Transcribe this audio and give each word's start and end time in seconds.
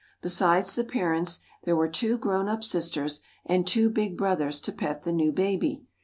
Besides 0.23 0.73
the 0.73 0.83
parents, 0.83 1.41
there 1.63 1.75
were 1.75 1.87
two 1.87 2.17
grown 2.17 2.47
up 2.47 2.63
sisters 2.63 3.21
and 3.45 3.67
two 3.67 3.87
big 3.87 4.17
brothers 4.17 4.59
to 4.61 4.71
pet 4.71 5.03
the 5.03 5.13
new 5.13 5.31
baby. 5.31 5.85